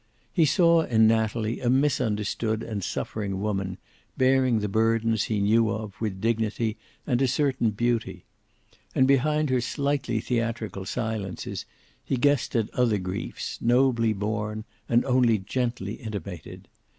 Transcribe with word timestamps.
He 0.33 0.45
saw 0.45 0.81
in 0.81 1.05
Natalie 1.05 1.59
a 1.59 1.69
misunderstood 1.69 2.63
and 2.63 2.83
suffering 2.83 3.39
woman, 3.39 3.77
bearing 4.17 4.57
the 4.57 4.67
burdens 4.67 5.25
he 5.25 5.39
knew 5.39 5.69
of 5.69 5.93
with 6.01 6.19
dignity 6.19 6.75
and 7.05 7.21
a 7.21 7.27
certain 7.27 7.69
beauty. 7.69 8.25
And 8.95 9.07
behind 9.07 9.51
her 9.51 9.61
slightly 9.61 10.19
theatrical 10.19 10.85
silences 10.87 11.67
he 12.03 12.17
guessed 12.17 12.55
at 12.55 12.73
other 12.73 12.97
griefs, 12.97 13.59
nobly 13.61 14.11
borne 14.11 14.65
and 14.89 15.05
only 15.05 15.37
gently 15.37 15.93
intimated. 16.01 16.67